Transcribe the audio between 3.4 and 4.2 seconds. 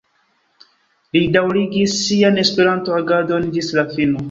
ĝis la fino.